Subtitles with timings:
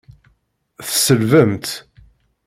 [0.87, 1.67] Tselbemt?